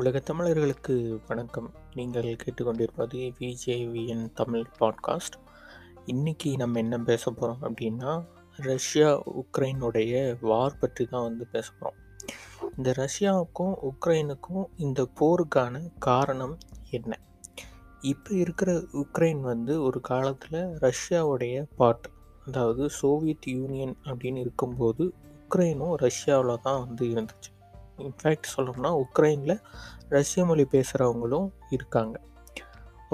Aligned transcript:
உலக 0.00 0.18
தமிழர்களுக்கு 0.18 1.20
வணக்கம். 1.28 1.70
நீங்கள் 1.94 2.36
கேட்டுக்கொண்டிருப்பது 2.36 3.32
விஜேவிஎன் 3.38 4.32
தமிழ் 4.32 4.66
பாட்காஸ்ட் 4.80 5.36
இன்றைக்கி 6.06 6.56
நம்ம 6.56 6.78
என்ன 6.78 6.98
பேச 6.98 7.30
போகிறோம் 7.30 7.74
அப்படின்னா 7.74 8.24
ரஷ்யா 8.56 9.22
உக்ரைனுடைய 9.22 10.36
வார் 10.40 10.78
பற்றி 10.78 11.04
தான் 11.04 11.22
வந்து 11.22 11.46
பேச 11.46 11.72
போகிறோம் 11.80 12.02
இந்த 12.76 12.94
ரஷ்யாவுக்கும் 12.96 13.74
உக்ரைனுக்கும் 13.92 14.64
இந்த 14.76 15.08
போருக்கான 15.20 15.90
காரணம் 15.98 16.58
என்ன? 16.90 17.18
இப்போ 18.00 18.34
இருக்கிற 18.34 18.72
உக்ரைன் 18.92 19.40
வந்து 19.40 19.82
ஒரு 19.82 20.00
காலத்தில் 20.00 20.60
ரஷ்யாவுடைய 20.60 21.66
பார்ட் 21.76 22.10
அதாவது 22.46 22.90
சோவியத் 22.90 23.46
யூனியன் 23.46 23.96
அப்படின்னு 24.04 24.36
இருக்கும்போது 24.36 25.12
உக்ரைனும் 25.48 25.94
ரஷ்யாவில் 25.94 26.58
தான் 26.62 26.86
வந்து 26.86 27.06
இருந்துச்சு. 27.06 27.59
இன்ஃபேக்ட் 28.06 28.52
சொல்லணும்னா 28.56 28.90
உக்ரைனில் 29.04 29.56
ரஷ்ய 30.14 30.44
மொழி 30.50 30.64
பேசுகிறவங்களும் 30.74 31.48
இருக்காங்க. 31.76 32.16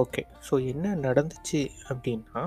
ஓகே 0.02 0.22
ஸோ 0.46 0.54
என்ன 0.72 0.94
நடந்துச்சு 1.06 1.60
அப்படின்னா 1.88 2.42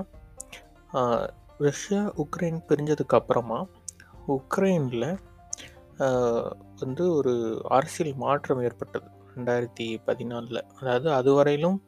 ரஷ்யா 1.66 2.02
உக்ரைன் 2.22 2.60
பிரிஞ்சதுக்கு 2.68 3.16
அப்புறமா 3.18 3.58
உக்ரைனில் 4.36 5.08
வந்து 6.82 7.04
ஒரு 7.16 7.32
அரசியல் 7.78 8.14
மாற்றம் 8.24 8.62
ஏற்பட்டது. 8.66 9.08
ரெண்டாயிரத்தி 9.34 9.86
பதினாலில். 10.06 10.62
அதாவது 10.80 11.08
அதுவரையிலும் 11.18 11.78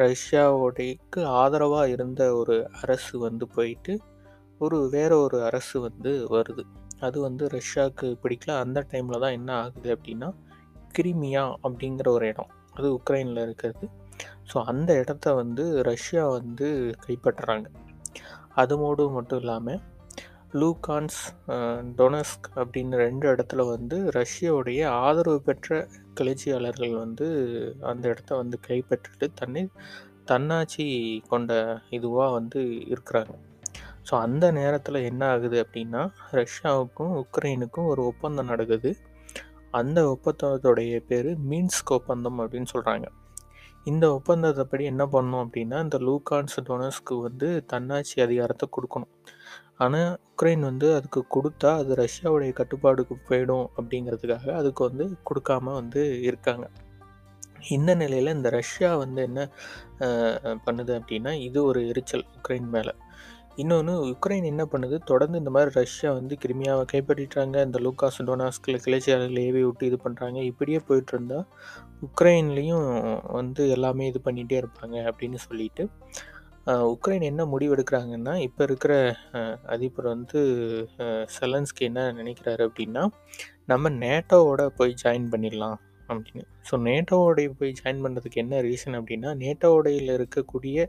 ரஷ்யாவோடைக்கு 0.00 1.20
ஆதரவாக 1.40 1.92
இருந்த 1.94 2.22
ஒரு 2.40 2.56
அரசு 2.82 3.14
வந்து 3.26 3.46
போயிட்டு 3.56 3.94
ஒரு 4.64 4.78
வேற 4.94 5.12
ஒரு 5.24 5.38
அரசு 5.48 5.76
வந்து 5.86 6.10
வருது. 6.34 6.64
அது 7.06 7.18
வந்து 7.26 7.44
ரஷ்யாவுக்கு 7.56 8.08
பிடிக்கல. 8.22 8.52
அந்த 8.64 8.78
டைமில் 8.90 9.22
தான் 9.24 9.36
என்ன 9.38 9.50
ஆகுது 9.62 9.90
அப்படின்னா 9.96 10.28
கிரிமியா 10.96 11.44
அப்படிங்கிற 11.66 12.08
ஒரு 12.16 12.26
இடம். 12.32 12.50
அது 12.76 12.88
உக்ரைனில் 12.98 13.44
இருக்கிறது. 13.46 13.86
ஸோ 14.50 14.58
அந்த 14.70 14.90
இடத்த 15.02 15.34
வந்து 15.40 15.64
ரஷ்யா 15.90 16.24
வந்து 16.38 16.68
கைப்பற்றுறாங்க. 17.04 17.66
அதுமோடு 18.62 19.04
மட்டும் 19.16 19.40
இல்லாமல் 19.42 19.80
லூகான்ஸ் 20.60 21.20
டொனஸ்க் 21.98 22.48
அப்படின்னு 22.60 22.96
ரெண்டு 23.04 23.24
இடத்துல 23.32 23.64
வந்து 23.74 23.96
ரஷ்யாவுடைய 24.18 24.80
ஆதரவு 25.06 25.38
பெற்ற 25.46 25.78
கிளர்ச்சியாளர்கள் 26.18 26.94
வந்து 27.04 27.26
அந்த 27.90 28.04
இடத்த 28.12 28.36
வந்து 28.42 28.58
கைப்பற்றிட்டு 28.68 29.28
தன்னை 29.40 29.62
தன்னாட்சி 30.30 30.86
கொண்ட 31.30 31.52
இதுவாக 31.98 32.34
வந்து 32.38 32.60
இருக்கிறாங்க. 32.92 33.32
ஸோ 34.08 34.12
அந்த 34.26 34.44
நேரத்தில் 34.58 35.06
என்ன 35.10 35.22
ஆகுது 35.34 35.58
அப்படின்னா 35.64 36.02
ரஷ்யாவுக்கும் 36.38 37.12
உக்ரைனுக்கும் 37.22 37.90
ஒரு 37.92 38.02
ஒப்பந்தம் 38.10 38.50
நடக்குது. 38.52 38.90
அந்த 39.80 39.98
ஒப்பந்தத்தோடைய 40.14 40.96
பேர் 41.10 41.30
மீன்ஸ்க் 41.50 41.92
ஒப்பந்தம் 41.98 42.40
அப்படின்னு 42.44 42.70
சொல்கிறாங்க 42.74 43.06
இந்த 43.90 44.04
ஒப்பந்தத்தை 44.16 44.64
படி 44.70 44.84
என்ன 44.90 45.04
பண்ணணும் 45.12 45.42
அப்படின்னா 45.44 45.78
இந்த 45.86 45.98
லூகான்ஸ் 46.08 46.58
டொனஸ்க்கு 46.66 47.14
வந்து 47.26 47.48
தன்னாட்சி 47.70 48.16
அதிகாரத்தை 48.26 48.66
கொடுக்கணும். 48.76 49.12
ஆனால் 49.84 50.12
உக்ரைன் 50.30 50.62
வந்து 50.68 50.88
அதுக்கு 50.96 51.20
கொடுத்தா 51.34 51.70
அது 51.80 51.92
ரஷ்யாவுடைய 52.02 52.52
கட்டுப்பாடுக்கு 52.58 53.14
போயிடும் 53.28 53.66
அப்படிங்கிறதுக்காக 53.78 54.46
அதுக்கு 54.60 54.82
வந்து 54.88 55.04
கொடுக்காம 55.28 55.74
வந்து 55.80 56.02
இருக்காங்க. 56.28 56.66
இந்த 57.76 57.90
நிலையில் 58.02 58.36
இந்த 58.36 58.50
ரஷ்யா 58.58 58.90
வந்து 59.02 59.20
என்ன 59.28 59.40
பண்ணுது 60.66 60.92
அப்படின்னா 61.00 61.32
இது 61.48 61.58
ஒரு 61.70 61.80
எரிச்சல் 61.90 62.26
உக்ரைன் 62.38 62.68
மேலே. 62.76 62.94
இன்னொன்று 63.58 63.94
உக்ரைன் 64.06 64.46
என்ன 64.46 64.62
பண்ணுது? 64.66 64.96
தொடர்ந்து 65.04 65.38
இந்த 65.38 65.50
மாதிரி 65.50 65.70
ரஷ்யா 65.74 66.10
வந்து 66.12 66.34
கிருமியாவை 66.42 66.84
கைப்பற்றிட்டாங்க. 66.92 67.56
இந்த 67.64 67.78
லூகாஸ் 67.78 68.20
டொனாஸ்கில் 68.22 68.82
கிளர்ச்சியாளர்கள் 68.84 69.42
ஏவி 69.42 69.62
விட்டு 69.64 69.84
இது 69.86 69.98
பண்ணுறாங்க 70.04 70.38
இப்படியே 70.50 70.78
போயிட்டு 70.86 71.12
இருந்தால் 71.12 71.44
உக்ரைன்லேயும் 72.02 72.86
வந்து 73.34 73.62
எல்லாமே 73.68 74.06
இது 74.06 74.20
பண்ணிகிட்டே 74.24 74.56
இருப்பாங்க 74.62 74.96
அப்படின்னு 75.10 75.40
சொல்லிட்டு 75.44 75.84
உக்ரைன் 76.92 77.24
என்ன 77.24 77.44
முடிவு 77.46 77.74
எடுக்கிறாங்கன்னா 77.76 78.34
இப்போ 78.40 78.62
இருக்கிற 78.64 78.92
அதிபர் 79.68 80.12
வந்து 80.12 80.40
அஹ், 80.98 81.24
செலன்ஸ்கி 81.36 81.82
என்ன 81.82 82.04
நினைக்கிறாரு 82.12 82.62
அப்படின்னா 82.68 83.02
நம்ம 83.66 83.88
நேட்டோவோட 83.98 84.62
போய் 84.76 85.00
ஜாயின் 85.02 85.32
பண்ணிடலாம். 85.32 85.78
அப்படின்னு 86.10 86.44
ஸோ 86.68 86.74
நேட்டோவோடைய 86.86 87.48
போய் 87.58 87.76
ஜாயின் 87.80 88.02
பண்ணுறதுக்கு 88.04 88.42
என்ன 88.44 88.60
ரீசன் 88.68 88.96
அப்படின்னா 88.98 89.30
நேட்டோவோடையில் 89.42 90.14
இருக்கக்கூடிய 90.18 90.86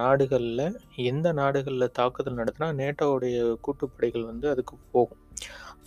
நாடுகளில் 0.00 0.64
எந்த 1.10 1.28
நாடுகளில் 1.40 1.94
தாக்குதல் 1.98 2.40
நடத்தினா 2.40 2.68
நேட்டோவுடைய 2.82 3.36
கூட்டுப்படைகள் 3.66 4.30
வந்து 4.32 4.46
அதுக்கு 4.52 4.76
போகும். 4.94 5.22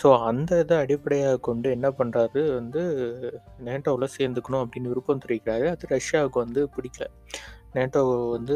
ஸோ 0.01 0.07
அந்த 0.29 0.51
இதை 0.63 0.75
அடிப்படையாக 0.83 1.41
கொண்டு 1.47 1.67
என்ன 1.77 1.87
பண்ணுறாரு 1.99 2.41
வந்து 2.59 2.83
நேட்டோவில் 3.67 4.13
சேர்ந்துக்கணும் 4.17 4.63
அப்படின்னு 4.63 4.91
விருப்பம் 4.93 5.23
தெரிவிக்கிறாரு. 5.25 5.65
அது 5.73 5.91
ரஷ்யாவுக்கு 5.95 6.39
வந்து 6.45 6.61
பிடிக்கல. 6.75 7.05
நேட்டோ 7.75 8.01
வந்து 8.35 8.55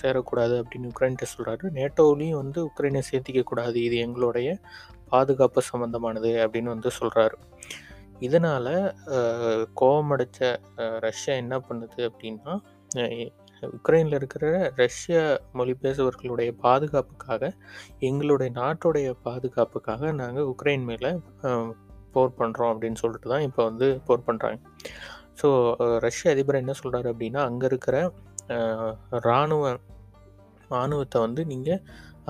சேரக்கூடாது 0.00 0.54
அப்படின்னு 0.60 0.90
உக்ரைன்கிட்ட 0.92 1.26
சொல்கிறாரு 1.32 1.64
நேட்டோவிலையும் 1.78 2.38
வந்து 2.42 2.60
உக்ரைனை 2.68 3.02
சேர்த்திக்க 3.10 3.42
கூடாது. 3.50 3.76
இது 3.88 3.96
எங்களுடைய 4.06 4.50
பாதுகாப்பு 5.12 5.60
சம்மந்தமானது 5.70 6.30
அப்படின்னு 6.44 6.70
வந்து 6.74 6.90
சொல்கிறாரு 7.00 7.36
இதனால் 8.20 8.72
கோவமடைச்ச 9.74 10.38
ரஷ்யா 10.98 11.34
என்ன 11.34 11.56
பண்ணுது 11.68 12.00
அப்படின்னா 12.08 12.54
உக்ரைனில் 13.62 14.16
இருக்கிற 14.16 14.72
ரஷ்ய 14.76 15.16
மொழி 15.52 15.74
பேசுபவர்களுடைய 15.82 16.50
பாதுகாப்புக்காக 16.62 17.52
எங்களுடைய 18.00 18.50
நாட்டுடைய 18.52 19.08
பாதுகாப்புக்காக 19.24 20.12
நாங்கள் 20.12 20.48
உக்ரைன் 20.54 20.84
மேலே 20.84 21.12
போர் 22.12 22.38
பண்ணுறோம் 22.38 22.72
அப்படின்னு 22.72 22.94
சொல்லிட்டு 22.94 23.28
தான் 23.28 23.40
இப்போ 23.40 23.62
வந்து 23.64 24.00
போர் 24.06 24.26
பண்ணுறாங்க 24.26 24.58
ஸோ 25.42 25.48
ரஷ்ய 25.98 26.30
அதிபர் 26.30 26.60
என்ன 26.60 26.74
சொல்கிறாரு 26.84 27.08
அப்படின்னா 27.12 27.40
அங்கே 27.42 27.66
இருக்கிற 27.66 27.96
இராணுவ 29.20 29.64
இராணுவத்தை 30.70 31.18
வந்து 31.20 31.42
நீங்கள் 31.44 31.82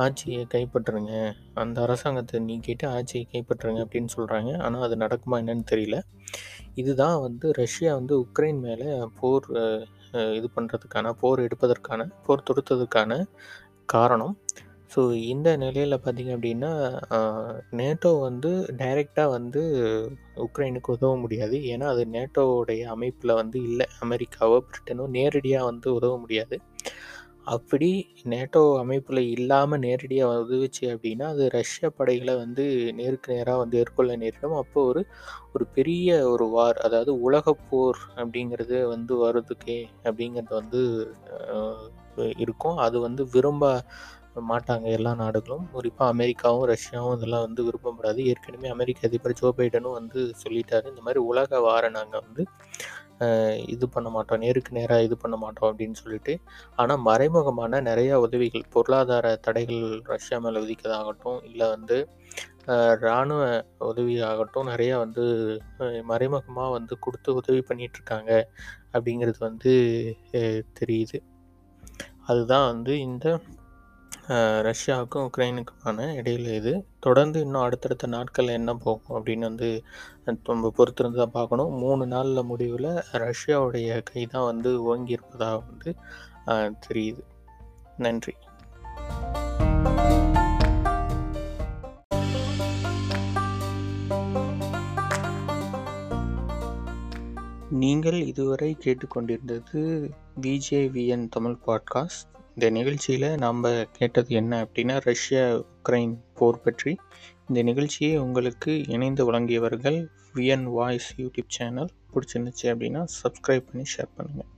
ஆட்சியை 0.05 0.43
கைப்பற்றுங்க 0.55 1.12
அந்த 1.62 1.77
அரசாங்கத்தை 1.87 2.41
நீக்கிட்டு 2.49 2.87
ஆட்சியை 2.97 3.25
கைப்பற்றுங்க 3.33 3.81
அப்படின்னு 3.84 4.11
சொல்கிறாங்க 4.17 4.51
ஆனால் 4.67 4.84
அது 4.87 4.97
நடக்குமா 5.05 5.39
என்னன்னு 5.43 5.67
தெரியல. 5.73 5.99
இதுதான் 6.81 7.19
வந்து 7.27 7.47
ரஷ்யா 7.62 7.93
வந்து 8.01 8.15
உக்ரைன் 8.25 8.61
மேலே 8.67 8.89
போர் 9.21 9.47
இது 10.39 10.49
பண்ணுறதுக்கான 10.57 11.12
போர் 11.23 11.45
எடுப்பதற்கான 11.47 12.09
போர் 12.27 12.47
தொடுத்ததுக்கான 12.49 13.12
காரணம். 13.95 14.34
ஸோ 14.93 15.01
இந்த 15.33 15.49
நிலையில் 15.62 16.03
பார்த்தீங்க 16.05 16.33
அப்படின்னா 16.37 16.71
நேட்டோ 17.78 18.11
வந்து 18.27 18.51
டைரெக்டாக 18.83 19.33
வந்து 19.37 19.63
உக்ரைனுக்கு 20.45 20.95
உதவ 20.97 21.13
முடியாது. 21.25 21.57
ஏன்னா 21.73 21.87
அது 21.95 22.03
நேட்டோவுடைய 22.17 22.83
அமைப்பில் 22.95 23.39
வந்து 23.41 23.59
இல்லை. 23.71 23.87
அமெரிக்காவோ 24.05 24.59
பிரிட்டனோ 24.69 25.07
நேரடியாக 25.19 25.69
வந்து 25.71 25.89
உதவ 25.99 26.15
முடியாது. 26.25 26.59
அப்படி 27.47 27.89
நேட்டோ 28.33 28.62
அமைப்பில் 28.81 29.21
இல்லாமல் 29.34 29.83
நேரடியாக 29.84 30.39
உதவுச்சு 30.43 30.84
அப்படின்னா 30.93 31.27
அது 31.34 31.45
ரஷ்ய 31.57 31.89
படைகளை 31.99 32.34
வந்து 32.43 32.65
நேருக்கு 32.99 33.34
நேராக 33.34 33.62
வந்து 33.62 33.79
எதிர்கொள்ள 33.81 34.15
நேரிடும். 34.23 34.57
அப்போ 34.62 34.81
ஒரு 34.91 35.03
ஒரு 35.55 35.65
பெரிய 35.77 36.09
ஒரு 36.33 36.47
வார் 36.55 36.79
அதாவது 36.87 37.12
உலக 37.29 37.55
போர் 37.69 38.01
அப்படிங்கிறது 38.17 38.79
வந்து 38.95 39.15
வர்றதுக்கே 39.25 39.79
அப்படிங்கிறது 40.07 40.55
வந்து 40.61 40.83
இருக்கும். 42.45 42.79
அது 42.87 42.97
வந்து 43.07 43.25
விரும்ப 43.34 43.65
மாட்டாங்க 44.51 44.87
எல்லா 44.97 45.13
நாடுகளும். 45.21 45.65
குறிப்பாக 45.75 46.13
அமெரிக்காவும் 46.15 46.67
ரஷ்யாவும் 46.73 47.15
இதெல்லாம் 47.19 47.45
வந்து 47.47 47.63
விருப்பப்படாது 47.69 48.21
ஏற்கனவே 48.33 48.69
அமெரிக்க 48.75 49.09
அதிபர் 49.09 49.39
ஜோ 49.41 49.51
பைடனும் 49.59 49.97
வந்து 50.01 50.21
சொல்லிட்டாரு. 50.43 50.87
இந்த 50.93 51.03
மாதிரி 51.07 51.21
உலக 51.31 51.61
வார 51.69 51.89
நாங்கள் 51.99 52.25
வந்து 52.27 52.45
இது 53.75 53.84
பண்ண 53.88 54.09
மாட்டோம் 54.10 54.43
நேருக்கு 54.44 54.77
நேராக 54.78 55.06
இது 55.06 55.16
பண்ண 55.16 55.37
மாட்டோம் 55.37 55.69
அப்படின்னு 55.71 55.97
சொல்லிட்டு 56.03 56.34
ஆனால் 56.77 57.04
மறைமுகமான 57.06 57.81
நிறைய 57.88 58.19
உதவிகள் 58.27 58.71
பொருளாதார 58.75 59.34
தடைகள் 59.47 59.84
ரஷ்யா 60.13 60.39
மேலே 60.39 60.63
விதிக்கிறதாகட்டும் 60.65 61.41
இல்லை 61.51 61.68
வந்து 61.74 61.98
இராணுவ 63.03 63.42
உதவியாகட்டும் 63.91 64.71
நிறையா 64.72 64.97
வந்து 65.04 65.24
மறைமுகமாக 66.04 66.74
வந்து 66.77 66.95
கொடுத்து 66.98 67.39
உதவி 67.41 67.63
பண்ணிகிட்ருக்காங்க 67.68 68.04
இருக்காங்க 68.07 68.33
அப்படிங்கிறது 68.95 69.39
வந்து 69.48 69.72
தெரியுது. 70.78 71.19
அதுதான் 72.27 72.66
வந்து 72.72 72.92
இந்த 73.09 73.27
ரஷ்யாவுக்கும் 74.28 75.27
உக்ரைனுக்குமான 75.27 76.15
இடையில் 76.15 76.49
இது. 76.55 76.73
தொடர்ந்து 76.99 77.41
இன்னும் 77.41 77.63
அடுத்தடுத்த 77.63 78.07
நாட்களில் 78.07 78.59
என்ன 78.61 78.75
போகும் 78.75 79.17
அப்படின்னு 79.17 79.47
வந்து 79.51 79.69
நம்ம 80.49 80.73
பொறுத்திருந்து 80.78 81.21
தான் 81.21 81.37
பார்க்கணும். 81.39 81.73
மூணு 81.83 82.07
நாளில் 82.07 82.49
முடிவில் 82.51 82.91
ரஷ்யாவுடைய 83.13 84.01
கை 84.11 84.27
தான் 84.27 84.49
வந்து 84.51 84.83
ஓங்கி 84.83 85.13
இருப்பதாக 85.13 85.63
வந்து 85.69 85.95
தெரியுது. 86.89 87.23
நன்றி. 87.97 88.34
நீங்கள் 97.71 98.21
இதுவரை 98.27 98.77
கேட்டுக்கொண்டிருந்தது 98.84 99.81
விஜேவிஎன் 100.41 101.29
தமிழ் 101.29 101.59
பாட்காஸ்ட். 101.67 102.34
இந்த 102.57 102.71
நிகழ்ச்சியில் 102.71 103.29
நம்ம 103.37 103.71
கேட்டது 103.93 104.31
என்ன 104.35 104.53
அப்படின்னா 104.65 104.95
ரஷ்யா 105.03 105.43
உக்ரைன் 105.65 106.15
போர் 106.35 106.61
பற்றி. 106.61 106.93
இந்த 107.49 107.63
நிகழ்ச்சியை 107.63 108.13
உங்களுக்கு 108.19 108.73
இணைந்து 108.87 109.25
வழங்கியவர்கள் 109.31 109.99
விஎன் 110.35 110.67
வாய்ஸ் 110.71 111.09
யூடியூப் 111.19 111.55
சேனல். 111.59 111.91
பிடிச்சிருந்துச்சு 112.15 112.67
அப்படின்னா 112.73 113.03
சப்ஸ்கிரைப் 113.23 113.69
பண்ணி 113.71 113.87
ஷேர் 113.97 114.15
பண்ணுங்கள் 114.17 114.51